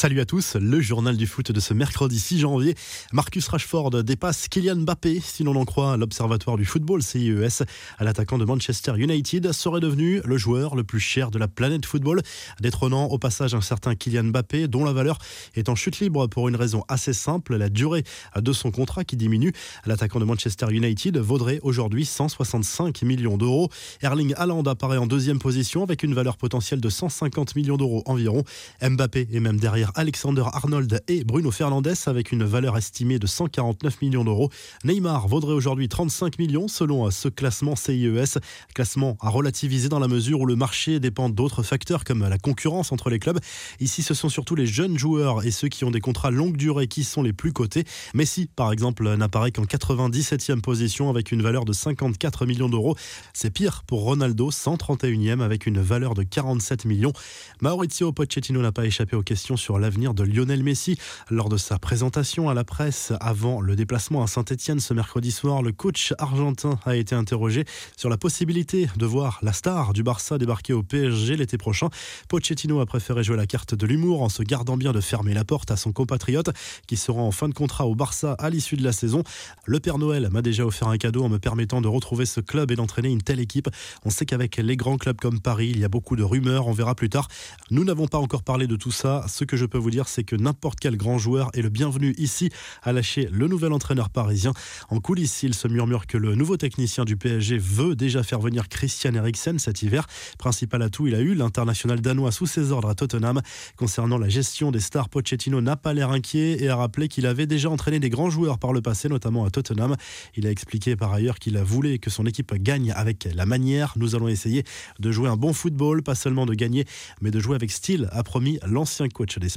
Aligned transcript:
Salut 0.00 0.20
à 0.20 0.24
tous, 0.24 0.56
le 0.56 0.80
journal 0.80 1.14
du 1.14 1.26
foot 1.26 1.52
de 1.52 1.60
ce 1.60 1.74
mercredi 1.74 2.18
6 2.18 2.38
janvier. 2.38 2.74
Marcus 3.12 3.46
Rashford 3.48 4.02
dépasse 4.02 4.48
Kylian 4.48 4.76
Mbappé, 4.76 5.20
si 5.22 5.44
l'on 5.44 5.54
en 5.56 5.66
croit 5.66 5.98
l'Observatoire 5.98 6.56
du 6.56 6.64
football 6.64 7.02
CIES. 7.02 7.66
L'attaquant 8.00 8.38
de 8.38 8.46
Manchester 8.46 8.94
United 8.96 9.52
serait 9.52 9.80
devenu 9.80 10.22
le 10.24 10.38
joueur 10.38 10.74
le 10.74 10.84
plus 10.84 11.00
cher 11.00 11.30
de 11.30 11.38
la 11.38 11.48
planète 11.48 11.84
football, 11.84 12.22
détrônant 12.62 13.08
au 13.08 13.18
passage 13.18 13.54
un 13.54 13.60
certain 13.60 13.94
Kylian 13.94 14.24
Mbappé, 14.24 14.68
dont 14.68 14.86
la 14.86 14.94
valeur 14.94 15.18
est 15.54 15.68
en 15.68 15.74
chute 15.74 16.00
libre 16.00 16.28
pour 16.28 16.48
une 16.48 16.56
raison 16.56 16.82
assez 16.88 17.12
simple, 17.12 17.56
la 17.56 17.68
durée 17.68 18.04
de 18.34 18.52
son 18.54 18.70
contrat 18.70 19.04
qui 19.04 19.18
diminue. 19.18 19.52
L'attaquant 19.84 20.18
de 20.18 20.24
Manchester 20.24 20.68
United 20.70 21.18
vaudrait 21.18 21.60
aujourd'hui 21.62 22.06
165 22.06 23.02
millions 23.02 23.36
d'euros. 23.36 23.68
Erling 24.00 24.32
Haaland 24.38 24.62
apparaît 24.62 24.96
en 24.96 25.06
deuxième 25.06 25.40
position 25.40 25.82
avec 25.82 26.02
une 26.02 26.14
valeur 26.14 26.38
potentielle 26.38 26.80
de 26.80 26.88
150 26.88 27.54
millions 27.54 27.76
d'euros 27.76 28.02
environ. 28.06 28.44
Mbappé 28.80 29.28
est 29.30 29.40
même 29.40 29.60
derrière 29.60 29.89
Alexander 29.94 30.44
Arnold 30.52 31.02
et 31.08 31.24
Bruno 31.24 31.50
Fernandes 31.50 31.94
avec 32.06 32.32
une 32.32 32.44
valeur 32.44 32.76
estimée 32.76 33.18
de 33.18 33.26
149 33.26 34.02
millions 34.02 34.24
d'euros. 34.24 34.50
Neymar 34.84 35.28
vaudrait 35.28 35.54
aujourd'hui 35.54 35.88
35 35.88 36.38
millions 36.38 36.68
selon 36.68 37.10
ce 37.10 37.28
classement 37.28 37.76
CIES. 37.76 38.38
Classement 38.74 39.16
à 39.20 39.28
relativiser 39.30 39.88
dans 39.88 39.98
la 39.98 40.08
mesure 40.08 40.40
où 40.40 40.46
le 40.46 40.56
marché 40.56 41.00
dépend 41.00 41.28
d'autres 41.28 41.62
facteurs 41.62 42.04
comme 42.04 42.26
la 42.28 42.38
concurrence 42.38 42.92
entre 42.92 43.10
les 43.10 43.18
clubs. 43.18 43.40
Ici, 43.80 44.02
ce 44.02 44.14
sont 44.14 44.28
surtout 44.28 44.54
les 44.54 44.66
jeunes 44.66 44.98
joueurs 44.98 45.44
et 45.44 45.50
ceux 45.50 45.68
qui 45.68 45.84
ont 45.84 45.90
des 45.90 46.00
contrats 46.00 46.30
longue 46.30 46.56
durée 46.56 46.86
qui 46.86 47.02
sont 47.02 47.22
les 47.22 47.32
plus 47.32 47.52
cotés. 47.52 47.84
Messi, 48.14 48.46
par 48.54 48.72
exemple, 48.72 49.08
n'apparaît 49.16 49.50
qu'en 49.50 49.64
97e 49.64 50.60
position 50.60 51.10
avec 51.10 51.32
une 51.32 51.42
valeur 51.42 51.64
de 51.64 51.72
54 51.72 52.46
millions 52.46 52.68
d'euros. 52.68 52.96
C'est 53.32 53.50
pire 53.50 53.82
pour 53.86 54.02
Ronaldo, 54.02 54.50
131e 54.50 55.40
avec 55.40 55.66
une 55.66 55.80
valeur 55.80 56.14
de 56.14 56.22
47 56.22 56.84
millions. 56.84 57.12
Maurizio 57.60 58.12
Pochettino 58.12 58.62
n'a 58.62 58.72
pas 58.72 58.86
échappé 58.86 59.16
aux 59.16 59.22
questions 59.22 59.56
sur 59.56 59.79
l'avenir 59.80 60.14
de 60.14 60.22
Lionel 60.22 60.62
Messi. 60.62 60.98
Lors 61.30 61.48
de 61.48 61.56
sa 61.56 61.78
présentation 61.78 62.48
à 62.48 62.54
la 62.54 62.64
presse 62.64 63.12
avant 63.20 63.60
le 63.60 63.74
déplacement 63.74 64.22
à 64.22 64.26
Saint-Etienne 64.26 64.78
ce 64.78 64.94
mercredi 64.94 65.32
soir, 65.32 65.62
le 65.62 65.72
coach 65.72 66.14
argentin 66.18 66.78
a 66.84 66.96
été 66.96 67.14
interrogé 67.14 67.64
sur 67.96 68.08
la 68.08 68.16
possibilité 68.16 68.88
de 68.96 69.06
voir 69.06 69.38
la 69.42 69.52
star 69.52 69.92
du 69.92 70.02
Barça 70.02 70.38
débarquer 70.38 70.72
au 70.72 70.82
PSG 70.82 71.36
l'été 71.36 71.58
prochain. 71.58 71.88
Pochettino 72.28 72.80
a 72.80 72.86
préféré 72.86 73.24
jouer 73.24 73.36
la 73.36 73.46
carte 73.46 73.74
de 73.74 73.86
l'humour 73.86 74.22
en 74.22 74.28
se 74.28 74.42
gardant 74.42 74.76
bien 74.76 74.92
de 74.92 75.00
fermer 75.00 75.34
la 75.34 75.44
porte 75.44 75.70
à 75.70 75.76
son 75.76 75.92
compatriote 75.92 76.50
qui 76.86 76.96
sera 76.96 77.20
en 77.20 77.30
fin 77.30 77.48
de 77.48 77.54
contrat 77.54 77.86
au 77.86 77.94
Barça 77.94 78.34
à 78.38 78.50
l'issue 78.50 78.76
de 78.76 78.84
la 78.84 78.92
saison. 78.92 79.24
Le 79.64 79.80
Père 79.80 79.98
Noël 79.98 80.28
m'a 80.30 80.42
déjà 80.42 80.66
offert 80.66 80.88
un 80.88 80.98
cadeau 80.98 81.24
en 81.24 81.28
me 81.28 81.38
permettant 81.38 81.80
de 81.80 81.88
retrouver 81.88 82.26
ce 82.26 82.40
club 82.40 82.70
et 82.70 82.76
d'entraîner 82.76 83.08
une 83.08 83.22
telle 83.22 83.40
équipe. 83.40 83.68
On 84.04 84.10
sait 84.10 84.26
qu'avec 84.26 84.56
les 84.58 84.76
grands 84.76 84.96
clubs 84.98 85.18
comme 85.18 85.40
Paris, 85.40 85.70
il 85.70 85.78
y 85.78 85.84
a 85.84 85.88
beaucoup 85.88 86.16
de 86.16 86.22
rumeurs, 86.22 86.66
on 86.66 86.72
verra 86.72 86.94
plus 86.94 87.08
tard. 87.08 87.28
Nous 87.70 87.84
n'avons 87.84 88.06
pas 88.06 88.18
encore 88.18 88.42
parlé 88.42 88.66
de 88.66 88.76
tout 88.76 88.90
ça. 88.90 89.24
Ce 89.28 89.44
que 89.44 89.56
je 89.56 89.66
peux 89.70 89.78
vous 89.78 89.90
dire, 89.90 90.08
c'est 90.08 90.24
que 90.24 90.36
n'importe 90.36 90.78
quel 90.80 90.96
grand 90.96 91.16
joueur 91.16 91.50
est 91.54 91.62
le 91.62 91.70
bienvenu 91.70 92.14
ici 92.18 92.50
à 92.82 92.92
lâcher 92.92 93.28
le 93.32 93.48
nouvel 93.48 93.72
entraîneur 93.72 94.10
parisien. 94.10 94.52
En 94.90 95.00
coulisses, 95.00 95.42
il 95.42 95.54
se 95.54 95.68
murmure 95.68 96.06
que 96.06 96.18
le 96.18 96.34
nouveau 96.34 96.56
technicien 96.56 97.04
du 97.04 97.16
PSG 97.16 97.56
veut 97.56 97.96
déjà 97.96 98.22
faire 98.22 98.40
venir 98.40 98.68
Christian 98.68 99.14
Eriksen 99.14 99.58
cet 99.58 99.82
hiver. 99.82 100.06
Principal 100.38 100.82
atout, 100.82 101.06
il 101.06 101.14
a 101.14 101.20
eu 101.20 101.34
l'international 101.34 102.00
danois 102.00 102.32
sous 102.32 102.46
ses 102.46 102.72
ordres 102.72 102.90
à 102.90 102.94
Tottenham. 102.94 103.40
Concernant 103.76 104.18
la 104.18 104.28
gestion 104.28 104.70
des 104.72 104.80
stars, 104.80 105.08
Pochettino 105.08 105.60
n'a 105.60 105.76
pas 105.76 105.94
l'air 105.94 106.10
inquiet 106.10 106.62
et 106.62 106.68
a 106.68 106.76
rappelé 106.76 107.08
qu'il 107.08 107.26
avait 107.26 107.46
déjà 107.46 107.70
entraîné 107.70 108.00
des 108.00 108.10
grands 108.10 108.30
joueurs 108.30 108.58
par 108.58 108.72
le 108.72 108.82
passé, 108.82 109.08
notamment 109.08 109.44
à 109.44 109.50
Tottenham. 109.50 109.96
Il 110.34 110.46
a 110.46 110.50
expliqué 110.50 110.96
par 110.96 111.12
ailleurs 111.12 111.38
qu'il 111.38 111.56
a 111.56 111.62
voulu 111.62 111.98
que 111.98 112.10
son 112.10 112.26
équipe 112.26 112.52
gagne 112.54 112.92
avec 112.92 113.28
la 113.32 113.46
manière. 113.46 113.94
Nous 113.96 114.14
allons 114.14 114.28
essayer 114.28 114.64
de 114.98 115.12
jouer 115.12 115.28
un 115.28 115.36
bon 115.36 115.52
football, 115.52 116.02
pas 116.02 116.16
seulement 116.16 116.44
de 116.44 116.54
gagner, 116.54 116.84
mais 117.20 117.30
de 117.30 117.38
jouer 117.38 117.54
avec 117.54 117.70
style, 117.70 118.08
a 118.10 118.22
promis 118.22 118.58
l'ancien 118.66 119.08
coach 119.08 119.38
des 119.38 119.48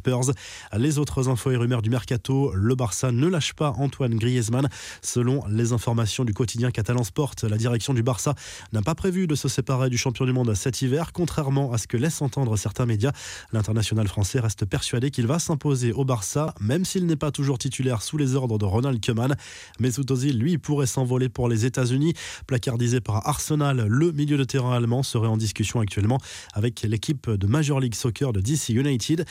Les 0.77 0.97
autres 0.97 1.29
infos 1.29 1.51
et 1.51 1.57
rumeurs 1.57 1.81
du 1.81 1.89
mercato, 1.89 2.53
le 2.53 2.75
Barça 2.75 3.11
ne 3.11 3.27
lâche 3.27 3.53
pas 3.53 3.73
Antoine 3.77 4.15
Griezmann. 4.15 4.67
Selon 5.01 5.43
les 5.47 5.71
informations 5.73 6.25
du 6.25 6.33
quotidien 6.33 6.71
catalan 6.71 7.03
Sport, 7.03 7.35
la 7.43 7.57
direction 7.57 7.93
du 7.93 8.03
Barça 8.03 8.35
n'a 8.71 8.81
pas 8.81 8.95
prévu 8.95 9.27
de 9.27 9.35
se 9.35 9.47
séparer 9.47 9.89
du 9.89 9.97
champion 9.97 10.25
du 10.25 10.33
monde 10.33 10.53
cet 10.55 10.81
hiver, 10.81 11.11
contrairement 11.13 11.71
à 11.71 11.77
ce 11.77 11.87
que 11.87 11.97
laissent 11.97 12.21
entendre 12.21 12.57
certains 12.57 12.85
médias. 12.85 13.11
L'international 13.51 14.07
français 14.07 14.39
reste 14.39 14.65
persuadé 14.65 15.11
qu'il 15.11 15.27
va 15.27 15.39
s'imposer 15.39 15.93
au 15.93 16.05
Barça, 16.05 16.53
même 16.59 16.85
s'il 16.85 17.05
n'est 17.05 17.15
pas 17.15 17.31
toujours 17.31 17.57
titulaire 17.57 18.01
sous 18.01 18.17
les 18.17 18.35
ordres 18.35 18.57
de 18.57 18.65
Ronald 18.65 19.03
Koeman. 19.03 19.35
Mesut 19.79 20.09
Ozil, 20.09 20.37
lui, 20.37 20.57
pourrait 20.57 20.87
s'envoler 20.87 21.29
pour 21.29 21.47
les 21.47 21.65
États-Unis. 21.65 22.13
Placardisé 22.47 23.01
par 23.01 23.27
Arsenal, 23.27 23.85
le 23.87 24.11
milieu 24.11 24.37
de 24.37 24.43
terrain 24.43 24.75
allemand 24.75 25.03
serait 25.03 25.27
en 25.27 25.37
discussion 25.37 25.79
actuellement 25.79 26.19
avec 26.53 26.81
l'équipe 26.81 27.29
de 27.29 27.47
Major 27.47 27.79
League 27.79 27.95
Soccer 27.95 28.33
de 28.33 28.41
DC 28.41 28.69
United. 28.69 29.25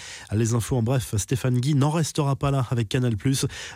Infos 0.55 0.77
en 0.77 0.83
bref, 0.83 1.15
Stéphane 1.17 1.59
Guy 1.59 1.75
n'en 1.75 1.91
restera 1.91 2.37
pas 2.37 2.51
là 2.51 2.67
avec 2.71 2.89
Canal+. 2.89 3.17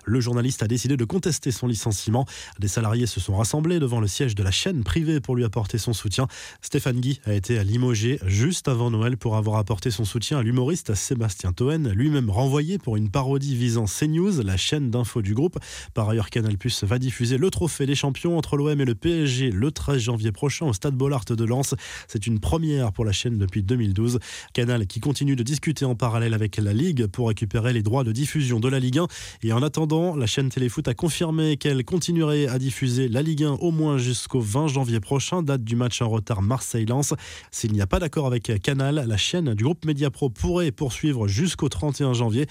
Le 0.05 0.21
journaliste 0.21 0.63
a 0.63 0.67
décidé 0.67 0.97
de 0.97 1.05
contester 1.05 1.51
son 1.51 1.67
licenciement. 1.67 2.27
Des 2.59 2.69
salariés 2.69 3.07
se 3.07 3.21
sont 3.21 3.37
rassemblés 3.37 3.79
devant 3.79 4.01
le 4.01 4.07
siège 4.07 4.35
de 4.35 4.43
la 4.43 4.51
chaîne 4.51 4.85
privée 4.85 5.21
pour 5.21 5.37
lui 5.37 5.45
apporter 5.45 5.79
son 5.79 5.93
soutien. 5.93 6.27
Stéphane 6.61 7.01
Guy 7.01 7.21
a 7.25 7.33
été 7.33 7.63
limogé 7.65 8.19
juste 8.27 8.69
avant 8.69 8.91
Noël 8.91 9.17
pour 9.17 9.37
avoir 9.37 9.59
apporté 9.59 9.91
son 9.91 10.05
soutien 10.05 10.39
à 10.39 10.43
l'humoriste 10.43 10.95
Sébastien 10.95 11.53
Toen, 11.53 11.91
lui-même 11.91 12.31
renvoyé 12.31 12.79
pour 12.79 12.97
une 12.97 13.11
parodie 13.11 13.57
visant 13.57 13.87
CNews, 13.87 14.43
la 14.43 14.57
chaîne 14.57 14.91
d'info 14.91 15.23
du 15.23 15.35
groupe. 15.35 15.59
Par 15.95 16.09
ailleurs, 16.09 16.31
Canal+ 16.31 16.57
va 16.83 16.99
diffuser 16.99 17.39
le 17.39 17.51
trophée 17.51 17.87
des 17.87 17.95
champions 17.95 18.39
entre 18.39 18.57
l'OM 18.57 18.81
et 18.81 18.85
le 18.85 18.95
PSG 18.95 19.51
le 19.51 19.71
13 19.71 20.01
janvier 20.01 20.33
prochain 20.33 20.67
au 20.67 20.73
stade 20.73 20.95
Bollard 20.95 21.25
de 21.25 21.45
Lens. 21.45 21.75
C'est 22.09 22.27
une 22.27 22.41
première 22.41 22.93
pour 22.93 23.05
la 23.05 23.13
chaîne 23.13 23.39
depuis 23.39 23.63
2012. 23.63 24.19
Canal 24.53 24.87
qui 24.87 25.01
continue 25.01 25.37
de 25.37 25.43
discuter 25.43 25.85
en 25.85 25.95
parallèle 25.95 26.35
avec 26.35 26.59
la 26.67 26.73
Ligue 26.73 27.07
pour 27.07 27.29
récupérer 27.29 27.73
les 27.73 27.83
droits 27.83 28.03
de 28.03 28.11
diffusion 28.11 28.59
de 28.59 28.69
la 28.69 28.81
Ligue 28.81 28.99
1. 28.99 29.07
Et 29.45 29.53
en 29.53 29.63
attendant, 29.63 30.17
la 30.17 30.27
chaîne 30.27 30.49
Téléfoot 30.49 30.87
a 30.89 30.95
confirmé 30.95 31.57
qu'elle 31.57 31.85
continuerait 31.85 32.49
à 32.49 32.59
diffuser 32.59 33.09
la 33.09 33.23
Ligue 33.23 33.45
1 33.45 33.53
au 33.53 33.71
moins 33.71 33.99
jusqu'au 33.99 34.41
20 34.41 34.67
janvier 34.67 34.99
prochain, 34.99 35.43
date 35.43 35.63
du 35.63 35.77
match 35.77 36.03
en 36.03 36.09
retard 36.09 36.43
Marseille-Lens. 36.43 37.15
S'il 37.53 37.73
n'y 37.73 37.81
a 37.81 37.87
pas 37.87 38.01
d'accord 38.01 38.27
avec 38.27 38.61
Canal, 38.63 39.05
la 39.07 39.17
chaîne 39.17 39.55
du 39.55 39.63
groupe 39.63 39.85
Mediapro 39.85 40.29
pourrait 40.29 40.73
poursuivre 40.73 41.29
jusqu'au 41.29 41.69
31 41.69 42.15
janvier. 42.15 42.47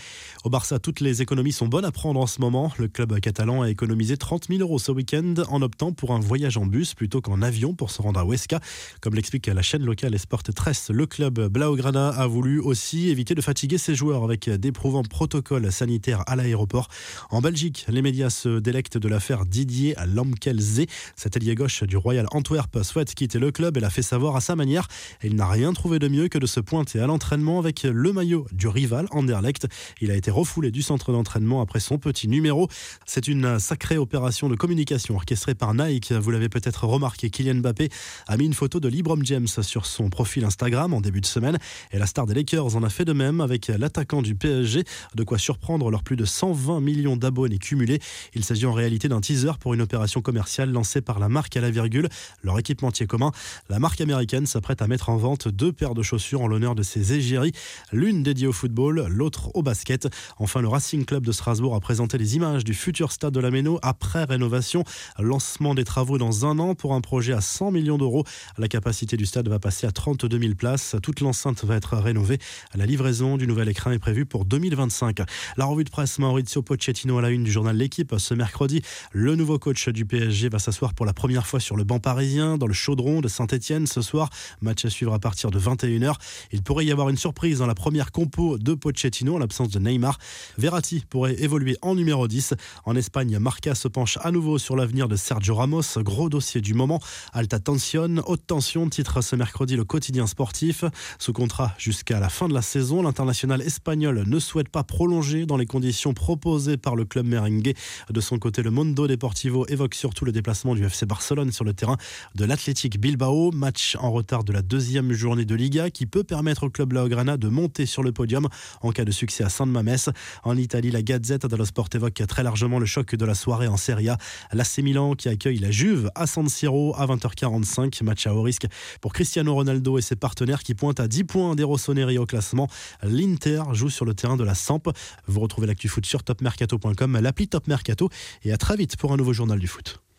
Au 0.45 0.49
Barça, 0.49 0.79
toutes 0.79 1.01
les 1.01 1.21
économies 1.21 1.51
sont 1.51 1.67
bonnes 1.67 1.83
à 1.83 1.91
prendre 1.91 2.21
en 2.21 2.27
ce 2.27 2.39
moment. 2.39 2.71
Le 2.77 2.87
club 2.87 3.19
catalan 3.19 3.63
a 3.63 3.69
économisé 3.69 4.15
30 4.15 4.47
000 4.47 4.61
euros 4.61 4.79
ce 4.79 4.93
week-end 4.93 5.33
en 5.49 5.61
optant 5.61 5.91
pour 5.91 6.11
un 6.11 6.19
voyage 6.19 6.55
en 6.55 6.65
bus 6.65 6.93
plutôt 6.93 7.19
qu'en 7.19 7.41
avion 7.41 7.73
pour 7.73 7.91
se 7.91 8.01
rendre 8.01 8.21
à 8.21 8.23
Huesca. 8.23 8.61
Comme 9.01 9.15
l'explique 9.15 9.47
la 9.47 9.61
chaîne 9.61 9.83
locale 9.83 10.15
Esport 10.15 10.43
13, 10.43 10.91
le 10.91 11.05
club 11.05 11.49
Blaugrana 11.49 12.07
a 12.09 12.27
voulu 12.27 12.61
aussi 12.61 13.09
éviter 13.09 13.35
de 13.35 13.41
fatiguer 13.41 13.77
ses 13.77 13.95
joueurs 13.95 14.04
avec 14.13 14.49
d'éprouvants 14.49 15.03
protocoles 15.03 15.71
sanitaires 15.71 16.23
à 16.27 16.35
l'aéroport. 16.35 16.87
En 17.29 17.41
Belgique, 17.41 17.85
les 17.89 18.01
médias 18.01 18.29
se 18.29 18.59
délectent 18.59 18.97
de 18.97 19.07
l'affaire 19.07 19.45
Didier 19.45 19.95
Lamkelze. 20.07 20.85
Cet 21.15 21.37
allié 21.37 21.55
gauche 21.55 21.83
du 21.83 21.97
Royal 21.97 22.27
Antwerp 22.31 22.83
souhaite 22.83 23.15
quitter 23.15 23.39
le 23.39 23.51
club 23.51 23.77
et 23.77 23.79
l'a 23.79 23.89
fait 23.89 24.01
savoir 24.01 24.35
à 24.35 24.41
sa 24.41 24.55
manière. 24.55 24.87
il 25.23 25.35
n'a 25.35 25.47
rien 25.47 25.73
trouvé 25.73 25.99
de 25.99 26.07
mieux 26.07 26.27
que 26.27 26.37
de 26.37 26.45
se 26.45 26.59
pointer 26.59 26.99
à 26.99 27.07
l'entraînement 27.07 27.59
avec 27.59 27.83
le 27.83 28.13
maillot 28.13 28.45
du 28.51 28.67
rival 28.67 29.07
Anderlecht. 29.11 29.67
Il 30.01 30.11
a 30.11 30.15
été 30.15 30.31
refoulé 30.31 30.71
du 30.71 30.81
centre 30.81 31.11
d'entraînement 31.11 31.61
après 31.61 31.79
son 31.79 31.97
petit 31.97 32.27
numéro. 32.27 32.67
C'est 33.05 33.27
une 33.27 33.59
sacrée 33.59 33.97
opération 33.97 34.49
de 34.49 34.55
communication 34.55 35.15
orchestrée 35.15 35.55
par 35.55 35.73
Nike. 35.73 36.11
Vous 36.11 36.31
l'avez 36.31 36.49
peut-être 36.49 36.85
remarqué, 36.85 37.29
Kylian 37.29 37.55
Mbappé 37.55 37.89
a 38.27 38.37
mis 38.37 38.45
une 38.45 38.53
photo 38.53 38.79
de 38.79 38.87
LeBron 38.87 39.19
James 39.23 39.47
sur 39.47 39.85
son 39.85 40.09
profil 40.09 40.45
Instagram 40.45 40.93
en 40.93 41.01
début 41.01 41.21
de 41.21 41.25
semaine. 41.25 41.57
Et 41.91 41.99
la 41.99 42.05
star 42.05 42.25
des 42.25 42.33
Lakers 42.33 42.75
en 42.75 42.83
a 42.83 42.89
fait 42.89 43.05
de 43.05 43.13
même 43.13 43.41
avec 43.41 43.69
l'attaquant 43.95 44.21
du 44.21 44.35
PSG, 44.35 44.83
de 45.15 45.23
quoi 45.23 45.37
surprendre 45.37 45.89
leurs 45.89 46.03
plus 46.03 46.17
de 46.17 46.25
120 46.25 46.81
millions 46.81 47.15
d'abonnés 47.15 47.59
cumulés. 47.59 48.01
Il 48.33 48.43
s'agit 48.43 48.65
en 48.65 48.73
réalité 48.73 49.07
d'un 49.07 49.21
teaser 49.21 49.53
pour 49.57 49.73
une 49.73 49.81
opération 49.81 50.21
commerciale 50.21 50.69
lancée 50.69 50.99
par 50.99 51.17
la 51.17 51.29
marque 51.29 51.55
à 51.55 51.61
la 51.61 51.71
virgule, 51.71 52.09
leur 52.43 52.59
équipementier 52.59 53.07
commun. 53.07 53.31
La 53.69 53.79
marque 53.79 54.01
américaine 54.01 54.47
s'apprête 54.47 54.81
à 54.81 54.87
mettre 54.87 55.07
en 55.07 55.15
vente 55.15 55.47
deux 55.47 55.71
paires 55.71 55.93
de 55.93 56.03
chaussures 56.03 56.41
en 56.41 56.47
l'honneur 56.47 56.75
de 56.75 56.83
ses 56.83 57.13
égéries, 57.13 57.53
l'une 57.93 58.21
dédiée 58.21 58.47
au 58.47 58.51
football, 58.51 59.07
l'autre 59.07 59.49
au 59.53 59.63
basket. 59.63 60.09
Enfin, 60.39 60.59
le 60.61 60.67
Racing 60.67 61.05
Club 61.05 61.25
de 61.25 61.31
Strasbourg 61.31 61.73
a 61.73 61.79
présenté 61.79 62.17
les 62.17 62.35
images 62.35 62.65
du 62.65 62.73
futur 62.73 63.13
stade 63.13 63.33
de 63.33 63.39
la 63.39 63.49
Méno 63.49 63.79
après 63.81 64.25
rénovation. 64.25 64.83
Lancement 65.19 65.73
des 65.73 65.85
travaux 65.85 66.17
dans 66.17 66.45
un 66.45 66.59
an 66.59 66.75
pour 66.75 66.95
un 66.95 67.01
projet 67.01 67.31
à 67.31 67.39
100 67.39 67.71
millions 67.71 67.97
d'euros. 67.97 68.25
La 68.57 68.67
capacité 68.67 69.15
du 69.15 69.25
stade 69.25 69.47
va 69.47 69.59
passer 69.59 69.87
à 69.87 69.93
32 69.93 70.37
000 70.37 70.55
places. 70.55 70.97
Toute 71.01 71.21
l'enceinte 71.21 71.63
va 71.63 71.77
être 71.77 71.95
rénovée. 71.95 72.39
La 72.73 72.85
livraison 72.85 73.37
du 73.37 73.47
nouvel 73.47 73.69
écran 73.69 73.84
est 73.91 73.99
prévue 73.99 74.25
pour 74.25 74.45
2025. 74.45 75.19
La 75.57 75.65
revue 75.65 75.83
de 75.83 75.89
presse 75.89 76.19
Maurizio 76.19 76.61
Pochettino 76.61 77.17
à 77.17 77.21
la 77.21 77.29
une 77.29 77.43
du 77.43 77.51
journal 77.51 77.75
L'équipe 77.75 78.15
ce 78.17 78.33
mercredi. 78.33 78.81
Le 79.11 79.35
nouveau 79.35 79.59
coach 79.59 79.89
du 79.89 80.05
PSG 80.05 80.49
va 80.49 80.59
s'asseoir 80.59 80.93
pour 80.93 81.05
la 81.05 81.13
première 81.13 81.47
fois 81.47 81.59
sur 81.59 81.75
le 81.75 81.83
banc 81.83 81.99
parisien 81.99 82.57
dans 82.57 82.67
le 82.67 82.73
chaudron 82.73 83.21
de 83.21 83.27
Saint-Etienne 83.27 83.87
ce 83.87 84.01
soir. 84.01 84.29
Match 84.61 84.85
à 84.85 84.89
suivre 84.89 85.13
à 85.13 85.19
partir 85.19 85.51
de 85.51 85.59
21h. 85.59 86.15
Il 86.51 86.63
pourrait 86.63 86.85
y 86.85 86.91
avoir 86.91 87.09
une 87.09 87.17
surprise 87.17 87.59
dans 87.59 87.67
la 87.67 87.75
première 87.75 88.11
compo 88.11 88.57
de 88.57 88.73
Pochettino 88.73 89.35
en 89.35 89.39
l'absence 89.39 89.69
de 89.69 89.79
Neymar. 89.79 90.17
Verratti 90.57 91.05
pourrait 91.09 91.35
évoluer 91.41 91.77
en 91.81 91.95
numéro 91.95 92.27
10. 92.27 92.53
En 92.85 92.95
Espagne, 92.95 93.37
Marca 93.39 93.75
se 93.75 93.87
penche 93.87 94.17
à 94.21 94.31
nouveau 94.31 94.57
sur 94.57 94.75
l'avenir 94.75 95.07
de 95.07 95.15
Sergio 95.15 95.55
Ramos. 95.55 95.81
Gros 95.97 96.29
dossier 96.29 96.61
du 96.61 96.73
moment. 96.73 96.99
Alta 97.33 97.59
tension, 97.59 98.23
haute 98.25 98.45
tension, 98.47 98.89
titre 98.89 99.21
ce 99.21 99.35
mercredi 99.35 99.75
le 99.75 99.83
quotidien 99.83 100.27
sportif. 100.27 100.83
Sous 101.19 101.33
contrat 101.33 101.73
jusqu'à 101.77 102.19
la 102.19 102.29
fin 102.29 102.47
de 102.47 102.53
la 102.53 102.61
saison, 102.61 103.01
l'international 103.01 103.61
espagnol 103.61 103.74
ne 103.87 104.39
souhaite 104.39 104.69
pas 104.69 104.83
prolonger 104.83 105.45
dans 105.45 105.57
les 105.57 105.65
conditions 105.65 106.13
proposées 106.13 106.77
par 106.77 106.95
le 106.95 107.05
club 107.05 107.25
merengue. 107.25 107.73
De 108.09 108.21
son 108.21 108.37
côté, 108.39 108.61
le 108.61 108.71
Mondo 108.71 109.07
Deportivo 109.07 109.65
évoque 109.67 109.95
surtout 109.95 110.25
le 110.25 110.31
déplacement 110.31 110.75
du 110.75 110.85
FC 110.85 111.05
Barcelone 111.05 111.51
sur 111.51 111.63
le 111.63 111.73
terrain 111.73 111.97
de 112.35 112.45
l'Athletic 112.45 112.99
Bilbao, 112.99 113.51
match 113.51 113.95
en 113.99 114.11
retard 114.11 114.43
de 114.43 114.53
la 114.53 114.61
deuxième 114.61 115.13
journée 115.13 115.45
de 115.45 115.55
Liga 115.55 115.89
qui 115.89 116.05
peut 116.05 116.23
permettre 116.23 116.63
au 116.63 116.69
club 116.69 116.93
Laograna 116.93 117.37
de 117.37 117.47
monter 117.47 117.85
sur 117.85 118.03
le 118.03 118.11
podium 118.11 118.47
en 118.81 118.91
cas 118.91 119.05
de 119.05 119.11
succès 119.11 119.43
à 119.43 119.49
San 119.49 119.69
Mamés. 119.69 119.95
En 120.43 120.57
Italie, 120.57 120.91
la 120.91 121.01
Gazette 121.01 121.45
dello 121.45 121.65
Sport 121.65 121.89
évoque 121.93 122.21
très 122.27 122.43
largement 122.43 122.79
le 122.79 122.85
choc 122.85 123.15
de 123.15 123.25
la 123.25 123.35
soirée 123.35 123.67
en 123.67 123.77
Serie 123.77 124.09
A. 124.09 124.17
L'AC 124.53 124.79
Milan 124.79 125.13
qui 125.15 125.29
accueille 125.29 125.59
la 125.59 125.71
Juve 125.71 126.09
à 126.15 126.27
San 126.27 126.47
Siro 126.49 126.95
à 126.97 127.05
20h45, 127.05 128.03
match 128.03 128.27
à 128.27 128.33
haut 128.33 128.41
risque 128.41 128.67
pour 129.01 129.13
Cristiano 129.13 129.53
Ronaldo 129.53 129.97
et 129.97 130.01
ses 130.01 130.15
partenaires 130.15 130.63
qui 130.63 130.73
pointent 130.73 130.99
à 130.99 131.07
10 131.07 131.23
points 131.25 131.55
des 131.55 131.63
Rossoneri 131.63 132.17
au 132.17 132.25
classement. 132.25 132.67
L'Inter 133.03 133.63
joue 133.73 133.89
sur 133.89 134.05
le 134.05 134.13
terrain 134.13 134.37
de 134.37 134.43
la 134.43 134.55
Samp. 134.55 134.83
Vous 135.27 135.39
retrouvez 135.39 135.67
l'actu 135.67 135.87
foot 135.87 136.05
sur 136.05 136.23
topmercato.com, 136.23 137.19
l'appli 137.19 137.47
Top 137.47 137.67
Mercato 137.67 138.09
et 138.43 138.51
à 138.51 138.57
très 138.57 138.75
vite 138.75 138.97
pour 138.97 139.13
un 139.13 139.17
nouveau 139.17 139.33
journal 139.33 139.59
du 139.59 139.67
foot. 139.67 140.04